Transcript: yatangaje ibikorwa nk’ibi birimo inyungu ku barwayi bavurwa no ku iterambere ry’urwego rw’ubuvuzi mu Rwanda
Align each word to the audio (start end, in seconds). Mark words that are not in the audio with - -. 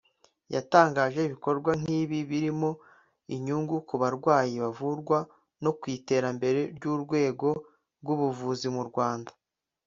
yatangaje 0.55 1.19
ibikorwa 1.23 1.71
nk’ibi 1.81 2.19
birimo 2.29 2.69
inyungu 3.35 3.75
ku 3.87 3.95
barwayi 4.01 4.53
bavurwa 4.63 5.17
no 5.63 5.71
ku 5.79 5.85
iterambere 5.97 6.61
ry’urwego 6.75 7.49
rw’ubuvuzi 8.01 8.69
mu 8.77 8.83
Rwanda 8.89 9.31